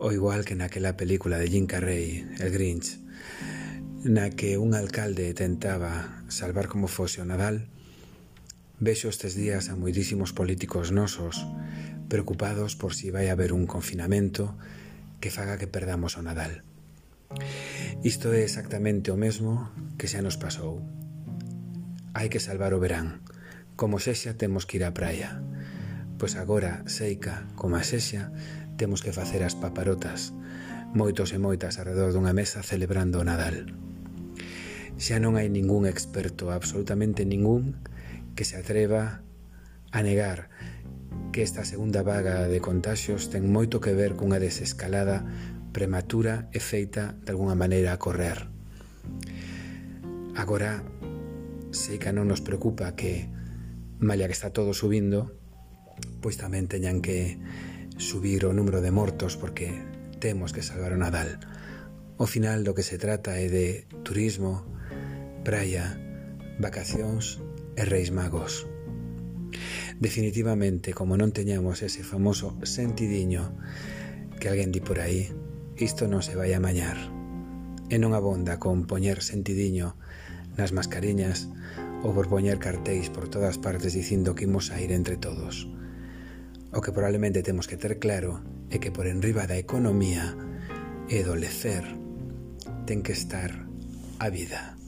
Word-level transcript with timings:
O 0.00 0.12
igual 0.16 0.48
que 0.48 0.56
naquela 0.56 0.96
película 0.96 1.36
de 1.36 1.52
Jim 1.52 1.68
Carrey, 1.68 2.24
El 2.40 2.50
Grinch, 2.56 2.96
na 4.00 4.32
que 4.32 4.56
un 4.56 4.72
alcalde 4.72 5.28
tentaba 5.36 6.24
salvar 6.32 6.72
como 6.72 6.88
fose 6.88 7.20
o 7.20 7.28
Nadal, 7.28 7.68
vexo 8.80 9.12
estes 9.12 9.36
días 9.36 9.68
a 9.68 9.76
moitísimos 9.76 10.32
políticos 10.32 10.88
nosos 10.88 11.44
preocupados 12.08 12.80
por 12.80 12.96
si 12.96 13.12
vai 13.12 13.28
haber 13.28 13.52
un 13.52 13.68
confinamento 13.68 14.56
que 15.20 15.28
faga 15.28 15.60
que 15.60 15.68
perdamos 15.68 16.16
o 16.16 16.24
Nadal. 16.24 16.64
Isto 18.00 18.32
é 18.32 18.40
exactamente 18.40 19.12
o 19.12 19.20
mesmo 19.20 19.68
que 20.00 20.08
xa 20.08 20.24
nos 20.24 20.40
pasou. 20.40 20.80
Hai 22.16 22.32
que 22.32 22.40
salvar 22.40 22.72
o 22.72 22.80
verán. 22.80 23.20
Como 23.76 24.00
sexa, 24.00 24.32
temos 24.32 24.64
que 24.64 24.80
ir 24.80 24.84
á 24.88 24.96
praia. 24.96 25.44
Pois 26.16 26.40
agora, 26.40 26.88
seica, 26.88 27.44
como 27.52 27.76
a 27.76 27.84
sexa, 27.84 28.32
temos 28.80 29.04
que 29.04 29.12
facer 29.12 29.44
as 29.44 29.52
paparotas, 29.52 30.32
moitos 30.96 31.36
e 31.36 31.38
moitas 31.38 31.76
alrededor 31.76 32.16
dunha 32.16 32.32
mesa 32.32 32.64
celebrando 32.64 33.20
o 33.20 33.26
Nadal. 33.28 33.76
Xa 34.96 35.20
non 35.20 35.36
hai 35.36 35.52
ningún 35.52 35.84
experto, 35.84 36.48
absolutamente 36.48 37.28
ningún, 37.28 37.76
que 38.32 38.48
se 38.48 38.56
atreva 38.56 39.20
a 39.92 40.00
negar 40.00 40.48
que 41.28 41.44
esta 41.44 41.68
segunda 41.68 42.00
vaga 42.00 42.48
de 42.48 42.56
contagios 42.64 43.28
ten 43.28 43.52
moito 43.52 43.84
que 43.84 43.92
ver 43.92 44.16
cunha 44.16 44.40
desescalada 44.40 45.28
prematura 45.76 46.48
e 46.48 46.58
feita 46.64 47.20
de 47.20 47.36
alguna 47.36 47.52
maneira 47.52 47.92
a 47.92 48.00
correr. 48.00 48.48
Agora, 50.32 50.80
sei 51.68 52.00
que 52.00 52.16
non 52.16 52.32
nos 52.32 52.40
preocupa 52.40 52.96
que, 52.96 53.28
malla 54.00 54.24
que 54.24 54.32
está 54.32 54.56
todo 54.56 54.72
subindo, 54.72 55.36
pois 56.24 56.40
tamén 56.40 56.64
teñan 56.64 57.04
que 57.04 57.36
subir 58.00 58.48
o 58.48 58.56
número 58.56 58.80
de 58.80 58.90
mortos 58.90 59.36
porque 59.36 59.76
temos 60.18 60.56
que 60.56 60.64
salvar 60.64 60.96
o 60.96 60.98
Nadal. 60.98 61.36
O 62.16 62.24
final 62.24 62.64
do 62.64 62.72
que 62.72 62.82
se 62.82 62.96
trata 62.96 63.36
é 63.36 63.52
de 63.52 63.84
turismo, 64.02 64.64
praia, 65.44 66.00
vacacións 66.56 67.40
e 67.76 67.84
reis 67.84 68.08
magos. 68.08 68.64
Definitivamente, 70.00 70.96
como 70.96 71.20
non 71.20 71.32
teñamos 71.32 71.84
ese 71.84 72.00
famoso 72.00 72.56
sentidiño 72.64 73.52
que 74.40 74.48
alguén 74.48 74.72
di 74.72 74.80
por 74.80 75.00
aí, 75.00 75.28
isto 75.76 76.08
non 76.08 76.24
se 76.24 76.36
vai 76.36 76.56
a 76.56 76.60
mañar. 76.60 76.96
E 77.92 78.00
non 78.00 78.16
abonda 78.16 78.56
con 78.56 78.88
poñer 78.88 79.20
sentidiño 79.20 79.92
nas 80.56 80.72
mascariñas 80.72 81.52
ou 82.00 82.16
por 82.16 82.32
poñer 82.32 82.56
cartéis 82.56 83.12
por 83.12 83.28
todas 83.28 83.60
partes 83.60 83.92
dicindo 83.92 84.32
que 84.32 84.48
imos 84.48 84.72
a 84.72 84.80
ir 84.80 84.92
entre 84.92 85.20
todos. 85.20 85.68
O 86.72 86.80
que 86.80 86.92
probablemente 86.92 87.42
temos 87.42 87.66
que 87.66 87.76
ter 87.76 87.98
claro 87.98 88.40
é 88.70 88.78
que 88.78 88.94
por 88.94 89.06
enriba 89.10 89.46
da 89.50 89.58
economía 89.58 90.38
e 91.10 91.26
do 91.26 91.34
lecer 91.34 91.82
ten 92.86 93.02
que 93.02 93.10
estar 93.10 93.50
a 94.22 94.30
vida. 94.30 94.79